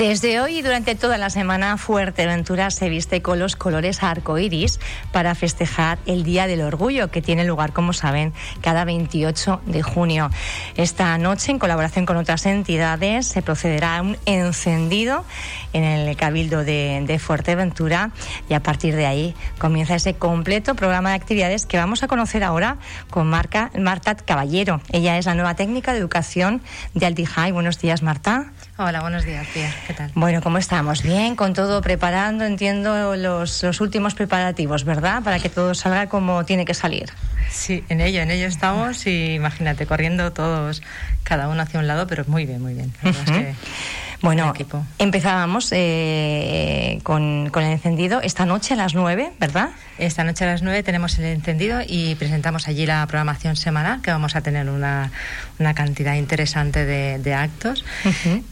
[0.00, 4.80] Desde hoy y durante toda la semana, Fuerteventura se viste con los colores arcoíris
[5.12, 8.32] para festejar el Día del Orgullo, que tiene lugar, como saben,
[8.62, 10.30] cada 28 de junio.
[10.76, 15.26] Esta noche, en colaboración con otras entidades, se procederá a un encendido
[15.74, 18.10] en el Cabildo de, Fuerteventura
[18.48, 22.42] y a partir de ahí comienza ese completo programa de actividades que vamos a conocer
[22.42, 22.78] ahora
[23.10, 24.80] con Marta Caballero.
[24.92, 26.62] Ella es la nueva técnica de educación
[26.94, 27.52] de Altijay.
[27.52, 28.50] Buenos días, Marta.
[28.78, 29.70] Hola, buenos días, Pia.
[29.90, 30.12] ¿Qué tal?
[30.14, 31.02] Bueno, ¿cómo estamos?
[31.02, 35.24] Bien, con todo preparando, entiendo, los, los últimos preparativos, ¿verdad?
[35.24, 37.10] Para que todo salga como tiene que salir.
[37.50, 40.80] Sí, en ello, en ello estamos y imagínate, corriendo todos,
[41.24, 42.92] cada uno hacia un lado, pero muy bien, muy bien.
[44.22, 44.52] Bueno,
[44.98, 49.70] empezábamos eh, con, con, el encendido esta noche a las 9, ¿verdad?
[49.98, 54.10] Esta noche a las 9 tenemos el encendido y presentamos allí la programación semanal, que
[54.10, 55.10] vamos a tener una,
[55.58, 57.84] una cantidad interesante de, actos.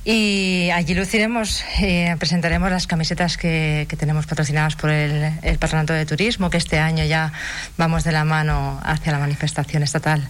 [0.05, 5.93] Y allí luciremos, eh, presentaremos las camisetas que, que, tenemos patrocinadas por el, el, Patronato
[5.93, 7.33] de Turismo, que este año ya
[7.77, 10.29] vamos de la mano hacia la manifestación estatal.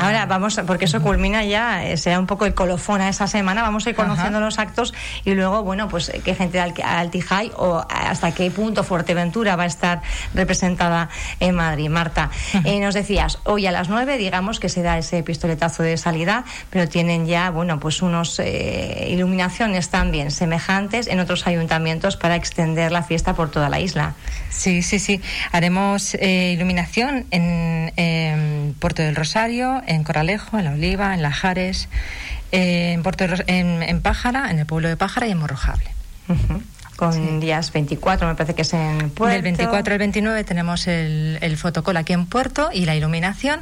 [0.00, 3.62] Ahora vamos, porque eso culmina ya, eh, será un poco el colofón a esa semana,
[3.62, 7.84] vamos a ir conociendo los actos y luego, bueno, pues qué gente de Altijay o
[7.90, 10.00] hasta qué punto Fuerteventura va a estar
[10.34, 11.10] representada
[11.40, 11.90] en Madrid.
[11.90, 12.30] Marta,
[12.64, 16.44] eh, nos decías, hoy a las nueve, digamos que se da ese pistoletazo de salida,
[16.70, 22.92] pero tienen ya, bueno, pues unos eh, iluminaciones también semejantes en otros ayuntamientos para extender
[22.92, 24.14] la fiesta por toda la isla.
[24.50, 25.20] Sí, sí, sí.
[25.50, 31.88] Haremos eh, iluminación en, en Puerto del Rosario, en Coralejo, en La Oliva, en Lajares
[32.52, 35.90] en, Puerto, en, en, Pájara, en el pueblo de Pájara y en Morrojable.
[36.96, 39.32] Con días 24, me parece que es en Puerto.
[39.32, 43.60] Del 24 al 29 tenemos el, el fotocol aquí en Puerto y la iluminación.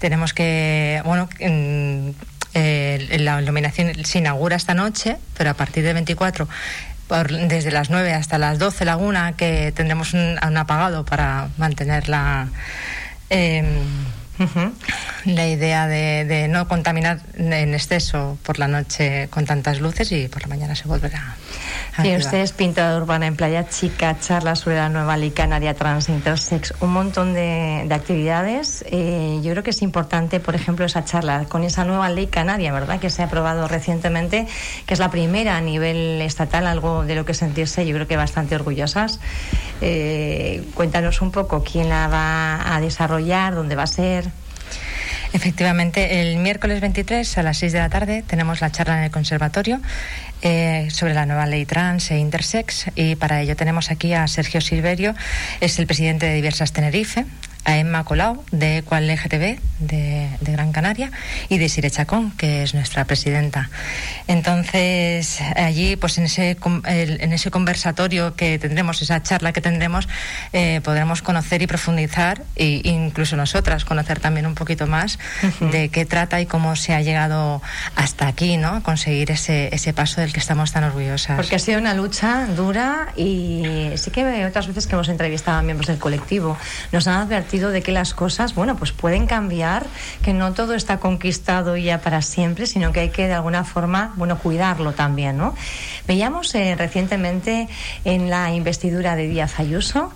[0.00, 1.28] Tenemos que, bueno,
[2.54, 6.48] la iluminación se inaugura esta noche, pero a partir del 24
[7.06, 12.48] por, desde las 9 hasta las 12 laguna que tendremos un, un apagado para mantenerla
[13.30, 13.64] eh,
[15.24, 20.42] la idea de, no contaminar en exceso por la noche con tantas luces y por
[20.42, 21.36] la mañana se volverá.
[21.98, 25.74] A sí, usted es pintador urbana en Playa Chica, charla sobre la nueva ley canaria
[25.74, 28.84] trans intersex, un montón de, actividades.
[28.86, 32.72] Eh, yo creo que es importante, por ejemplo, esa charla con esa nueva ley canaria,
[32.72, 33.00] ¿verdad?
[33.00, 34.46] Que se ha aprobado recientemente,
[34.86, 38.16] que es la primera a nivel estatal, algo de lo que sentirse, yo creo que
[38.16, 39.18] bastante orgullosas.
[39.80, 44.30] Eh, cuéntanos un poco quién la va a desarrollar, dónde va a ser.
[45.32, 49.10] Efectivamente, el miércoles 23 a las 6 de la tarde tenemos la charla en el
[49.10, 49.80] conservatorio
[50.40, 54.60] eh, sobre la nueva ley trans e intersex y para ello tenemos aquí a Sergio
[54.60, 55.14] Silverio,
[55.60, 57.26] es el presidente de Diversas Tenerife,
[57.68, 61.12] a Emma Colau de Cual LGTB de, de, Gran Canaria
[61.50, 63.68] y de Sire Chacón, que es nuestra presidenta.
[64.26, 70.08] Entonces, allí, pues en ese, en ese conversatorio que tendremos, esa charla que tendremos,
[70.54, 75.70] eh, podremos conocer y profundizar, e incluso nosotras conocer también un poquito más uh -huh.
[75.70, 77.60] de qué trata y cómo se ha llegado
[77.94, 78.82] hasta aquí, ¿no?
[78.82, 81.36] Conseguir ese, ese paso del que estamos tan orgullosas.
[81.36, 85.62] Porque ha sido una lucha dura y sí que otras veces que hemos entrevistado a
[85.62, 86.56] miembros del colectivo
[86.92, 89.84] nos han advertido de que las cosas, bueno, pues pueden cambiar,
[90.22, 94.12] que no todo está conquistado ya para siempre, sino que hay que de alguna forma,
[94.16, 95.54] bueno, cuidarlo también, ¿no?
[96.06, 97.68] Veíamos eh, recientemente
[98.04, 100.12] en la investidura de Díaz Ayuso,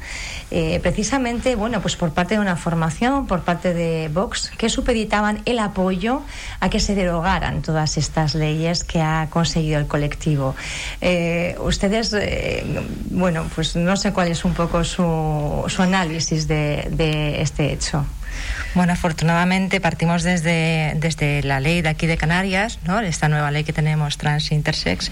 [0.55, 5.41] eh, precisamente, bueno, pues por parte de una formación, por parte de Vox, que supeditaban
[5.47, 6.21] el apoyo
[6.61, 10.55] a que se derogaran todas estas leyes que ha conseguido el colectivo.
[11.01, 12.65] Eh, ustedes, eh,
[13.11, 18.05] bueno, pues no sé cuál es un poco su, su análisis de, de este hecho.
[18.75, 23.01] Bueno, afortunadamente partimos desde, desde la ley de aquí de Canarias, ¿no?
[23.01, 25.11] esta nueva ley que tenemos trans intersex,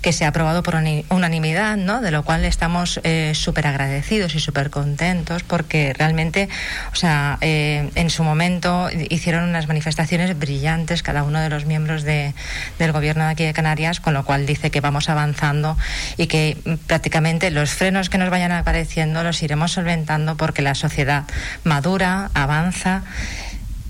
[0.00, 2.00] que se ha aprobado por unanimidad, ¿no?
[2.00, 6.48] de lo cual estamos eh, súper agradecidos y súper contentos porque realmente,
[6.92, 12.04] o sea, eh, en su momento hicieron unas manifestaciones brillantes cada uno de los miembros
[12.04, 12.34] de,
[12.78, 15.76] del gobierno de aquí de Canarias, con lo cual dice que vamos avanzando
[16.16, 16.56] y que
[16.86, 21.24] prácticamente los frenos que nos vayan apareciendo los iremos solventando porque la sociedad
[21.64, 22.59] madura, avanza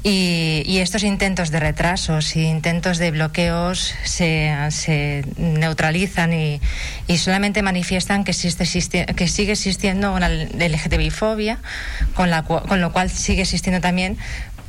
[0.03, 6.61] y, y, estos intentos de retrasos y intentos de bloqueos se, se neutralizan y,
[7.07, 11.59] y, solamente manifiestan que, existe, existe, que sigue existiendo una LGTBI-fobia,
[12.15, 14.17] con, la, con lo cual sigue existiendo también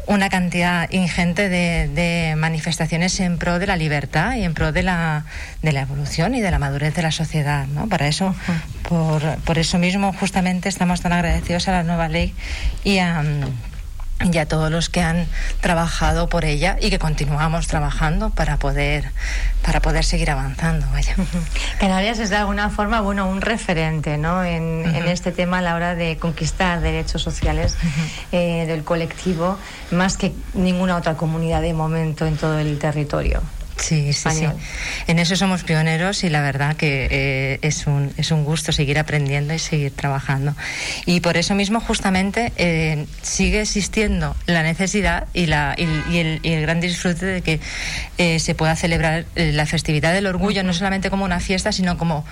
[0.08, 4.84] una cantidad ingente de, de, manifestaciones en pro de la libertad y en pro de
[4.84, 5.24] la,
[5.62, 7.68] de la evolución y de la madurez de la sociedad.
[7.68, 7.88] ¿no?
[7.88, 8.36] Para eso,
[8.90, 12.34] por, por eso mismo, justamente estamos tan agradecidos a la nueva ley
[12.84, 13.24] y a
[14.32, 15.28] y a todos los que han
[15.62, 19.12] trabajado por ella y que continuamos trabajando para poder
[19.64, 21.16] para poder seguir avanzando vaya.
[21.80, 24.44] Canarias es de alguna forma bueno un referente ¿no?
[24.44, 27.78] en, este tema a la hora de conquistar derechos sociales
[28.32, 29.58] eh, del colectivo
[29.92, 33.42] más que ninguna otra comunidad de momento en todo el territorio
[33.82, 34.46] Sí, sí, sí.
[35.08, 39.00] En eso somos pioneros y la verdad que eh, es, un, es un gusto seguir
[39.00, 40.56] aprendiendo y seguir trabajando.
[41.06, 46.52] Y por eso mismo justamente eh, sigue existiendo la necesidad y, la, y, el, y
[46.52, 47.60] el, gran disfrute de que
[48.18, 52.24] eh, se pueda celebrar la festividad del orgullo, no solamente como una fiesta, sino como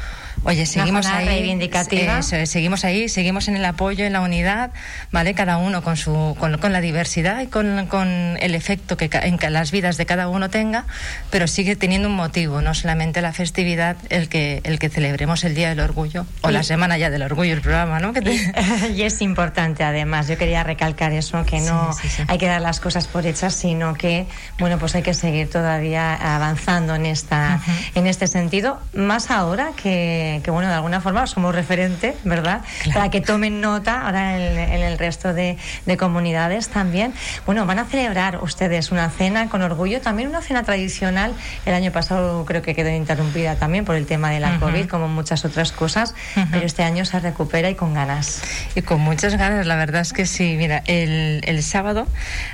[0.44, 1.26] Oye, seguimos ahí.
[1.26, 2.22] Reivindicativa.
[2.22, 4.72] seguimos ahí, seguimos en el apoyo, en la unidad,
[5.12, 5.34] ¿vale?
[5.34, 9.38] Cada uno con su con, con la diversidad y con, con, el efecto que en
[9.38, 10.86] que las vidas de cada uno tenga,
[11.30, 15.56] pero sigue teniendo un motivo, no solamente la festividad, el que el que celebremos el
[15.56, 18.14] Día del Orgullo o la semana ya del Orgullo, el programa, ¿no?
[18.96, 21.92] y, es importante además, yo quería recalcar eso, que no
[22.28, 24.26] hay que dar las cosas por hechas, sino que,
[24.60, 27.62] bueno, pues hay que seguir todavía avanzando en, esta,
[27.96, 32.62] en este sentido, más ahora que que, bueno, de alguna forma somos referente, ¿verdad?
[32.94, 35.58] Para que tomen nota ahora en, el resto de,
[35.98, 37.14] comunidades también.
[37.46, 41.34] Bueno, van a celebrar ustedes una cena con orgullo, también una cena tradicional.
[41.66, 45.08] El año pasado creo que quedó interrumpida también por el tema de la COVID, como
[45.08, 46.14] muchas otras cosas,
[46.52, 48.42] pero este año se recupera y con ganas.
[48.76, 50.56] Y con muchas ganas, la verdad es que sí.
[50.58, 52.08] Mira, el, el sábado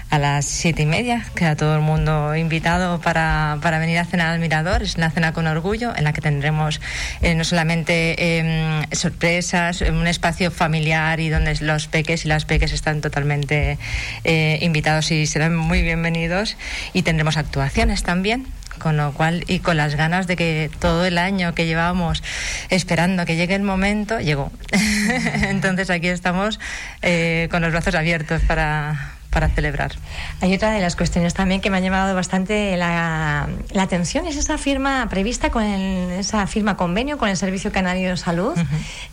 [0.09, 4.29] a las siete y media queda todo el mundo invitado para, para venir a cenar
[4.29, 4.83] al Mirador.
[4.83, 6.79] Es una cena con orgullo en la que tendremos
[7.21, 12.73] eh, no solamente Em, sorpresas, un espacio familiar y donde los peques y las peques
[12.73, 13.77] están totalmente
[14.25, 16.57] eh, invitados y serán muy bienvenidos.
[16.91, 18.45] Y tendremos actuaciones también
[18.77, 22.21] con lo cual y con las ganas de que todo el año que llevábamos
[22.69, 24.51] esperando que llegue el momento llegó
[25.47, 26.59] entonces aquí estamos
[27.01, 29.91] eh, con los brazos abiertos para para celebrar.
[30.39, 34.57] Hay otra de las cuestiones también que me ha llamado bastante la, atención, es esa
[34.57, 38.57] firma prevista con esa firma convenio con el Servicio Canario de Salud.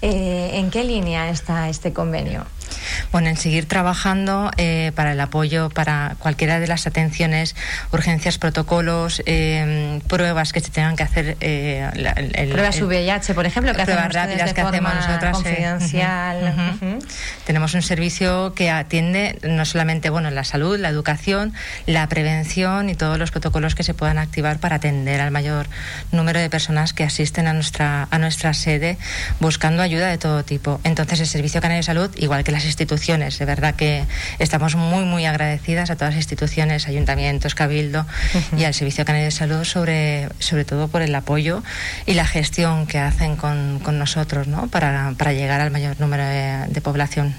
[0.01, 2.47] Eh, ¿En qué línea está este convenio?
[3.11, 7.55] Bueno, en seguir trabajando eh, para el apoyo para cualquiera de las atenciones,
[7.93, 11.37] urgencias, protocolos, eh, pruebas que se tengan que hacer.
[11.41, 11.89] Eh,
[12.35, 15.33] el, pruebas VIH, por ejemplo, que pruebas rápidas que hacemos nosotras.
[15.35, 16.55] Confidencial.
[17.47, 21.53] Tenemos un servicio que atiende no solamente bueno la salud, la educación,
[21.87, 25.67] la prevención y todos los protocolos que se puedan activar para atender al mayor
[26.13, 28.99] número de personas que asisten a nuestra a nuestra sede
[29.41, 30.81] buscando ayuda de todo tipo.
[30.85, 33.39] Entonces, el Servicio Canario de Salud, igual que las instituciones.
[33.39, 34.05] De verdad que
[34.39, 38.07] estamos muy, muy agradecidas a todas las instituciones, ayuntamientos, cabildo
[38.57, 41.63] y al Servicio Canario de Salud sobre, sobre todo por el apoyo
[42.07, 44.69] y la gestión que hacen con, con nosotros ¿no?
[44.69, 47.32] para, para, llegar al mayor número de, población.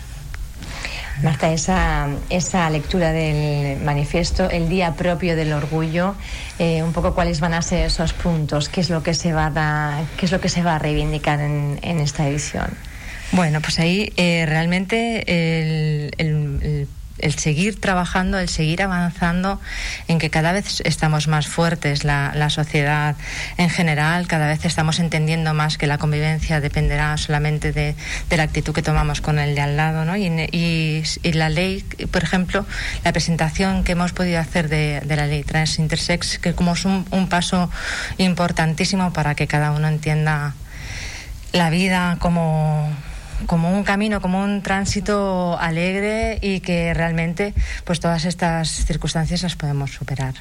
[1.21, 6.15] Marta, esa, esa lectura del manifiesto, el día propio del orgullo,
[6.60, 9.51] eh, un poco cuáles van a ser esos puntos, qué es lo que se va
[9.56, 12.68] a, qué es lo que se va a reivindicar en, en esta edición.
[13.33, 15.24] Bueno, pues ahí eh, realmente
[16.19, 16.88] el,
[17.38, 19.60] seguir trabajando, el seguir avanzando
[20.07, 23.15] en que cada vez estamos más fuertes, la, sociedad
[23.57, 27.95] en general, cada vez estamos entendiendo más que la convivencia dependerá solamente de,
[28.30, 30.18] la actitud que tomamos con el de al lado, ¿no?
[30.18, 32.65] Y, la ley, por ejemplo,
[33.04, 37.05] la presentación que hemos podido hacer de, la ley trans intersex, que como es un,
[37.12, 37.70] un paso
[38.17, 40.53] importantísimo para que cada uno entienda
[41.53, 42.91] la vida como
[43.47, 49.55] como un camino, como un tránsito alegre y que realmente pues todas estas circunstancias las
[49.55, 50.33] podemos superar.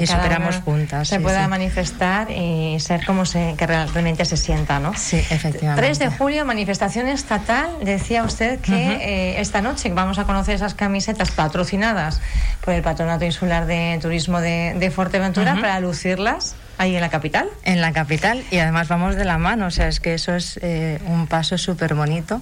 [0.00, 1.08] Y, superamos juntas.
[1.08, 4.94] Se pueda manifestar y ser como se, que realmente se sienta, ¿no?
[4.96, 5.82] Sí, efectivamente.
[5.82, 7.68] 3 de julio, manifestación estatal.
[7.84, 12.20] Decía usted que eh, esta noche vamos a conocer esas camisetas patrocinadas
[12.64, 17.48] por el Patronato Insular de Turismo de, Fuerteventura para lucirlas ahí en la capital.
[17.64, 20.58] En la capital y además vamos de la mano, o sea, es que eso es
[20.62, 22.40] eh, un paso súper bonito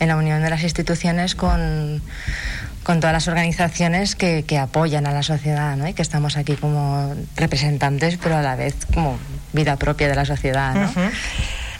[0.00, 2.02] en la unión de las instituciones con,
[2.82, 5.86] con todas las organizaciones que, que apoyan a la sociedad ¿no?
[5.88, 9.18] y que estamos aquí como representantes, pero a la vez como
[9.52, 10.74] vida propia de la sociedad.
[10.74, 10.90] ¿no?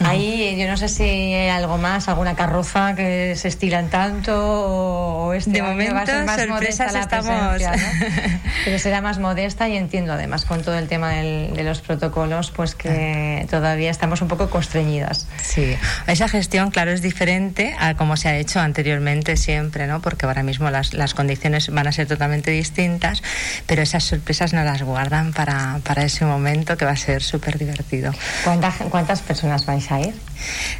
[0.00, 5.32] Ahí yo no sé si hay algo más, alguna carroza que se estilan tanto o
[5.34, 7.62] este de momento va a ser más sorpresas estamos...
[8.64, 12.74] Pero será más modesta y entiendo además con todo el tema de los protocolos pues
[12.74, 15.26] que todavía estamos un poco constreñidas.
[15.42, 15.76] Sí,
[16.06, 20.00] esa gestión claro es diferente a como se ha hecho anteriormente siempre, ¿no?
[20.00, 23.22] Porque ahora mismo las, las condiciones van a ser totalmente distintas,
[23.66, 27.58] pero esas sorpresas no las guardan para, para ese momento que va a ser súper
[27.58, 28.12] divertido.
[28.44, 30.14] ¿Cuántas, ¿Cuántas personas vais a ir?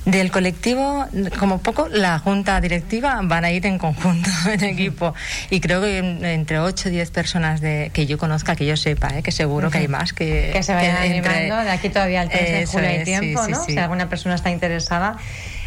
[0.05, 1.07] Del colectivo,
[1.39, 5.15] como poco, la junta directiva van a ir en conjunto, en equipo.
[5.51, 9.09] Y creo que entre 8 o 10 personas de, que yo conozca, que yo sepa,
[9.17, 9.23] ¿eh?
[9.23, 10.51] que seguro que hay más que...
[10.53, 13.65] Que se vayan animando, de aquí todavía al 3 de julio hay tiempo, ¿no?
[13.65, 15.17] Si alguna persona está interesada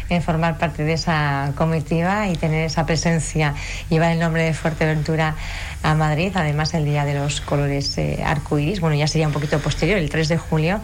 [0.08, 3.54] en formar parte de esa comitiva y tener esa presencia,
[3.88, 5.34] llevar el nombre de Fuerteventura
[5.82, 9.58] a Madrid, además el día de los colores eh, arcoíris, bueno, ya sería un poquito
[9.58, 10.80] posterior, el 3 de julio,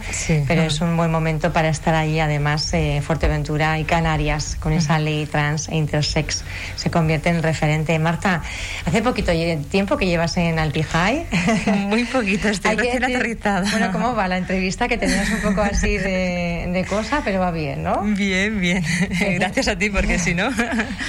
[0.47, 4.99] pero es un buen momento para estar ahí, además eh, Fuerteventura y Canarias, con esa
[4.99, 6.43] ley trans e intersex,
[6.75, 7.97] se convierte en referente.
[7.99, 8.41] Marta,
[8.85, 9.31] hace poquito
[9.69, 11.25] tiempo que llevas en Altijay.
[11.87, 13.69] Muy poquito, estoy recién aterrizada.
[13.71, 14.87] Bueno, ¿cómo va la entrevista?
[14.87, 18.01] Que tenías un poco así de, de cosa, pero va bien, ¿no?
[18.01, 18.83] Bien, bien.
[19.19, 20.49] Gracias a ti, porque si no...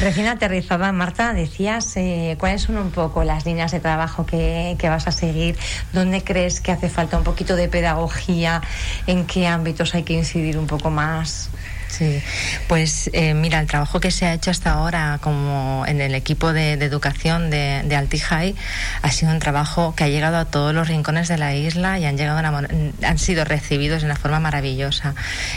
[0.00, 4.88] Recién aterrizada, Marta, decías eh, cuáles son un poco las líneas de trabajo que, que,
[4.88, 5.58] vas a seguir,
[5.92, 8.62] dónde crees que hace falta un poquito de pedagogía,
[9.06, 11.50] en qué ámbitos hay que incidir un poco más.
[11.90, 12.22] Sí,
[12.68, 16.52] pues eh, mira, el trabajo que se ha hecho hasta ahora como en el equipo
[16.52, 18.54] de, educación de, de Altijai
[19.02, 22.04] ha sido un trabajo que ha llegado a todos los rincones de la isla y
[22.04, 25.14] han, llegado han sido recibidos de una forma maravillosa.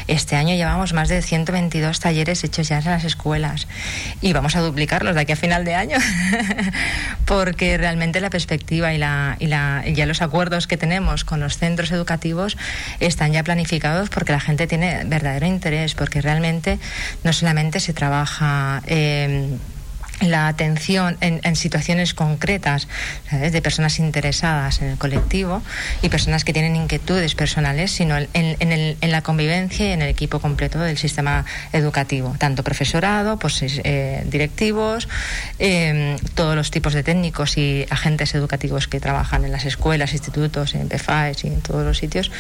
[0.08, 3.68] Este año llevamos más de 122 talleres hechos ya en las escuelas
[4.22, 5.98] y vamos a duplicarlos de aquí a final de año
[7.25, 11.58] porque realmente la perspectiva y, la, y, la, ya los acuerdos que tenemos con los
[11.58, 12.58] centros educativos
[13.00, 16.80] están ya planificados porque la gente tiene verdadero interés, porque realmente
[17.24, 19.58] no solamente se trabaja eh,
[20.22, 22.88] la atención en, situaciones concretas
[23.32, 25.62] de personas interesadas en el colectivo
[26.01, 30.80] y personas que tienen inquietudes personales, sino en, la convivencia y en el equipo completo
[30.80, 35.08] del sistema educativo, tanto profesorado, pues, eh, directivos,
[35.60, 40.74] eh, todos los tipos de técnicos y agentes educativos que trabajan en las escuelas, institutos,
[40.75, 42.32] en PFAES y en todos los sitios,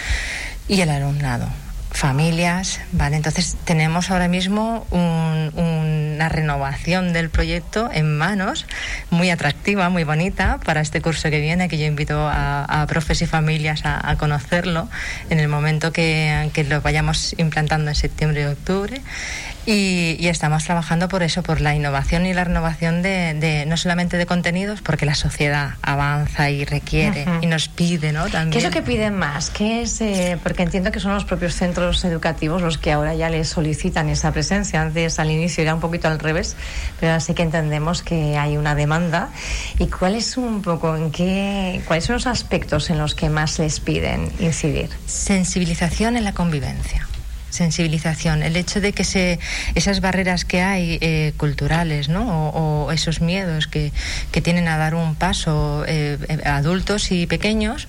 [0.67, 1.47] y el alumnado
[1.93, 3.15] familias, ¿vale?
[3.15, 8.65] Entonces tenemos ahora mismo una renovación del proyecto en manos,
[9.11, 13.27] muy atractiva, muy bonita para este curso que viene, que yo invito a, profes y
[13.27, 14.89] familias a, conocerlo
[15.29, 19.01] en el momento que, que lo vayamos implantando en septiembre y octubre.
[19.65, 24.25] Y, estamos trabajando por eso, por la innovación y la renovación de, no solamente de
[24.25, 28.27] contenidos, porque la sociedad avanza y requiere y nos pide, ¿no?
[28.27, 28.51] También.
[28.51, 29.49] ¿Qué es lo que piden más?
[29.49, 33.29] ¿Qué es, eh, porque entiendo que son los propios centros educativos los que ahora ya
[33.29, 34.81] les solicitan esa presencia.
[34.81, 36.55] Antes, al inicio, era un poquito al revés,
[36.99, 39.29] pero ahora sí que entendemos que hay una demanda.
[39.79, 43.59] ¿Y cuál es un poco, en qué, cuáles son los aspectos en los que más
[43.59, 44.89] les piden incidir?
[45.05, 47.07] Sensibilización en la convivencia
[47.53, 49.39] sensibilización, el hecho de que se,
[49.75, 52.49] esas barreras que hay eh, culturales, ¿no?
[52.49, 53.91] O, esos miedos que,
[54.31, 57.87] que, tienen a dar un paso eh, adultos y pequeños,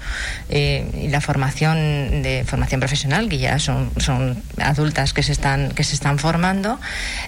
[0.50, 5.70] eh, y la formación de formación profesional, que ya son, son adultas que se están,
[5.70, 6.78] que se están formando,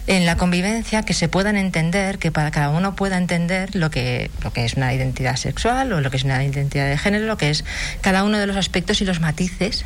[0.07, 4.31] en la convivencia, que se puedan entender, que para cada uno pueda entender lo que,
[4.45, 7.39] lo que es una identidad sexual o lo que es una identidad de género, lo
[7.39, 7.65] que es
[8.03, 9.85] cada uno de los aspectos y los matices,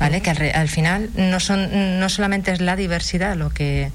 [0.00, 0.22] ¿vale?
[0.22, 3.90] Que al final no son no solamente es la diversidad lo que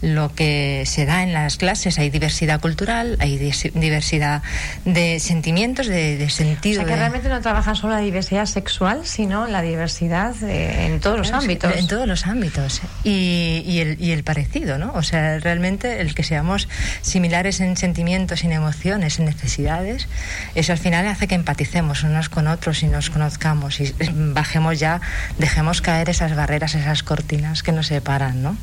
[0.00, 1.98] lo que se da en las clases.
[1.98, 4.42] Hay diversidad cultural, hay diversidad
[4.84, 6.82] de sentimientos, de, de sentido.
[6.82, 11.18] O sea, que realmente no trabajan solo la diversidad sexual, sino la diversidad en todos
[11.18, 11.74] los ámbitos.
[11.76, 12.80] En todos los ámbitos.
[13.04, 14.92] Y, y, el, y el parecido, ¿no?
[14.94, 16.68] O sea, realmente el que seamos
[17.02, 20.08] similares en sentimientos, en emociones, en necesidades,
[20.54, 25.00] eso al final hace que empaticemos unos con otros y nos conozcamos y bajemos ya,
[25.38, 28.56] dejemos caer esas barreras, esas cortinas que nos separan, ¿no?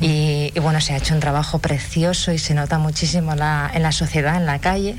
[0.00, 3.92] y bueno, se ha hecho un trabajo precioso y se nota muchísimo la, en la
[3.92, 4.96] sociedad, en la calle,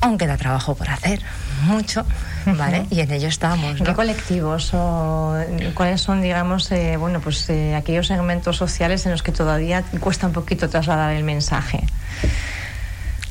[0.00, 1.20] aunque da trabajo por hacer,
[1.64, 2.04] mucho,
[2.46, 2.86] ¿vale?
[2.90, 3.80] Y en ello estamos.
[3.80, 5.36] ¿Qué colectivos o
[5.74, 10.26] cuáles son, digamos, eh, bueno, pues eh, aquellos segmentos sociales en los que todavía cuesta
[10.26, 11.84] un poquito trasladar el mensaje?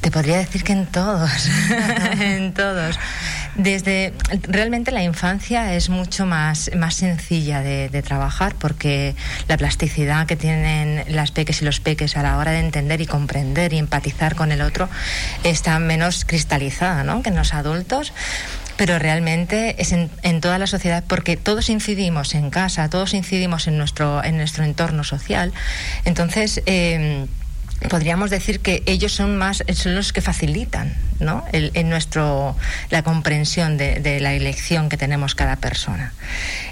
[0.02, 1.50] Te podría decir que en todos,
[2.20, 2.98] en todos.
[3.56, 4.13] Desde
[4.44, 9.15] realmente la infancia es mucho más, más sencilla de, trabajar porque
[9.48, 13.06] la plasticidad que tienen las peques y los peques a la hora de entender y
[13.06, 14.88] comprender y empatizar con el otro
[15.44, 17.22] está menos cristalizada ¿no?
[17.22, 18.13] que en los adultos
[18.77, 23.77] pero realmente es en, toda la sociedad porque todos incidimos en casa, todos incidimos en
[23.77, 25.51] nuestro, en nuestro entorno social.
[26.06, 27.25] Entonces, eh,
[27.88, 31.46] podríamos decir que ellos son más son los que facilitan ¿no?
[31.52, 32.56] en nuestro
[32.90, 36.14] la comprensión de, la elección que tenemos cada persona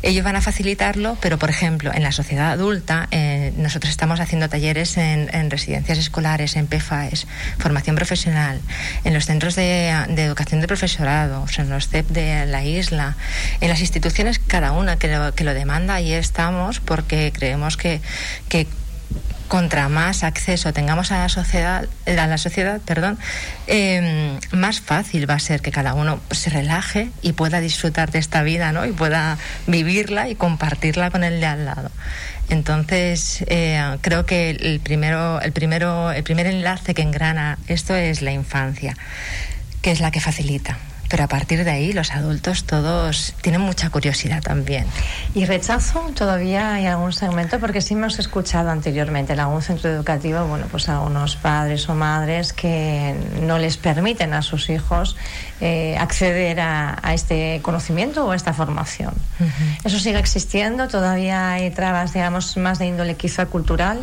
[0.01, 4.49] ellos van a facilitarlo pero por ejemplo en la sociedad adulta eh, nosotros estamos haciendo
[4.49, 8.59] talleres en, residencias escolares en PFAES formación profesional
[9.03, 13.15] en los centros de, educación de profesorado en los CEP de la isla
[13.61, 18.01] en las instituciones cada una que lo, que lo demanda ahí estamos porque creemos que
[19.47, 23.17] contra más acceso tengamos a la sociedad, a la sociedad, perdón,
[23.67, 28.19] em, más fácil va a ser que cada uno se relaje y pueda disfrutar de
[28.19, 28.85] esta vida, ¿no?
[28.85, 29.37] Y pueda
[29.67, 31.91] vivirla y compartirla con el de al lado.
[32.49, 38.21] Entonces, eh, creo que el primero, el primero, el primer enlace que engrana esto es
[38.21, 38.95] la infancia,
[39.81, 40.77] que es la que facilita.
[41.09, 44.85] Pero a partir de ahí los adultos todos tienen mucha curiosidad también.
[45.33, 47.59] ¿Y rechazo todavía hay algún segmento?
[47.59, 52.53] Porque sí hemos escuchado anteriormente en algún centro educativo, bueno, pues algunos padres o madres
[52.53, 55.15] que no les permiten a sus hijos
[55.61, 59.13] eh, acceder a, este conocimiento o a esta formación.
[59.83, 60.87] ¿Eso sigue existiendo?
[60.87, 63.99] ¿Todavía hay trabas, digamos, más de índole quizá cultural?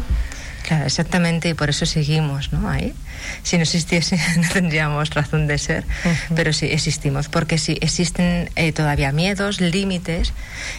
[0.67, 2.69] Claro, exactamente, y por eso seguimos ¿no?
[2.69, 2.95] ahí.
[3.43, 5.85] Si no existiese, no tendríamos razón de ser,
[6.35, 10.33] pero sí existimos, porque sí existen eh, todavía miedos, límites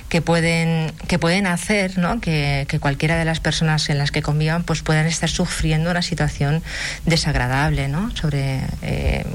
[0.09, 2.19] que pueden, que pueden hacer ¿no?
[2.21, 6.61] que, cualquiera de las personas en las que convivan pues puedan estar sufriendo una situación
[7.05, 8.15] desagradable ¿no?
[8.15, 9.25] sobre eh,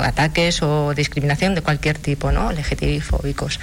[0.00, 2.50] ataques o discriminación de cualquier tipo, ¿no?
[2.52, 3.60] LGTBI-fóbicos.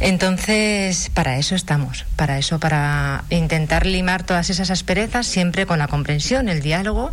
[0.00, 5.88] Entonces, para eso estamos, para eso, para intentar limar todas esas asperezas, siempre con la
[5.88, 7.12] comprensión, el diálogo.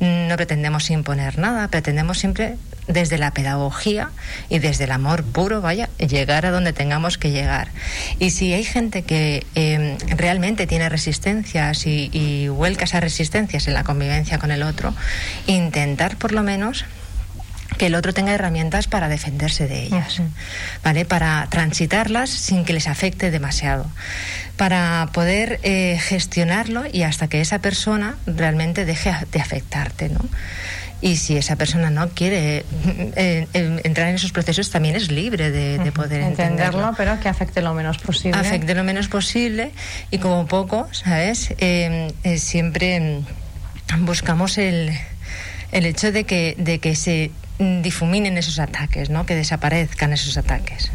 [0.00, 2.56] No pretendemos imponer nada, pretendemos siempre
[2.88, 4.10] desde la pedagogía
[4.48, 7.68] y desde el amor puro, vaya, llegar a donde tengamos que llegar.
[8.18, 13.74] Y si hay gente que em, realmente tiene resistencias y, y vuelca esas resistencias en
[13.74, 14.94] la convivencia con el otro,
[15.46, 16.84] intentar por lo menos
[17.78, 20.20] que el otro tenga herramientas para defenderse de ellas,
[20.84, 21.04] ¿vale?
[21.04, 23.86] Para transitarlas sin que les afecte demasiado,
[24.56, 30.20] para poder eh, gestionarlo y hasta que esa persona realmente deje de afectarte, ¿no?
[31.00, 32.58] Y si esa persona no quiere
[33.16, 37.60] eh, eh, entrar en esos procesos, también es libre de, poder entenderlo, pero que afecte
[37.60, 38.38] lo menos posible.
[38.38, 39.72] Afecte lo menos posible
[40.10, 41.52] y como poco, ¿sabes?
[42.36, 43.22] siempre
[43.98, 44.92] buscamos el,
[45.72, 49.26] el hecho de que, de que se difuminen esos ataques, ¿no?
[49.26, 50.90] que desaparezcan esos ataques.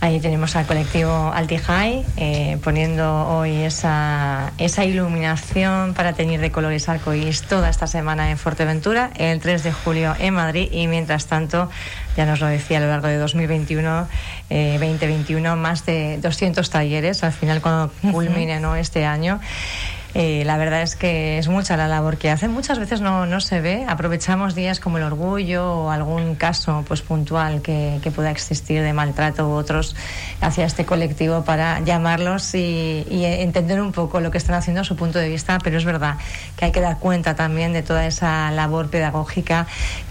[0.00, 6.88] Ahí tenemos al colectivo Altijai eh, poniendo hoy esa, esa iluminación para teñir de colores
[6.90, 11.70] arcoíris toda esta semana en Fuerteventura, el 3 de julio en Madrid y mientras tanto,
[12.14, 14.06] ya nos lo decía a lo largo de 2021,
[14.50, 18.76] 2021, eh, más de 200 talleres al final cuando culmine ¿no?
[18.76, 19.40] este año.
[20.18, 22.50] Eh, la verdad es que es mucha la labor que hacen.
[22.50, 23.84] Muchas veces no, no se ve.
[23.86, 29.46] Aprovechamos días como el orgullo o algún caso pues puntual que, pueda existir de maltrato
[29.46, 29.94] u otros
[30.40, 34.96] hacia este colectivo para llamarlos y, entender un poco lo que están haciendo a su
[34.96, 35.58] punto de vista.
[35.62, 36.16] Pero es verdad
[36.56, 39.66] que hay que dar cuenta también de toda esa labor pedagógica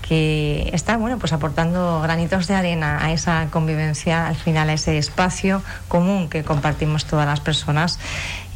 [0.07, 4.99] que está bueno pues aportando granitos de arena a esa convivencia al final a ese
[4.99, 7.97] espacio común que compartimos todas las personas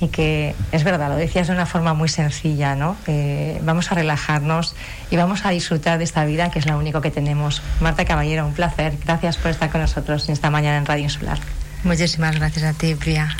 [0.01, 2.95] y que es verdad, lo decías de una forma muy sencilla, ¿no?
[3.07, 4.75] Eh, vamos a relajarnos
[5.11, 7.61] y vamos a disfrutar de esta vida que es lo único que tenemos.
[7.81, 8.97] Marta Caballero, un placer.
[9.03, 11.39] Gracias por estar con nosotros esta mañana en Radio Insular.
[11.83, 13.35] Muchísimas gracias a ti, Priya.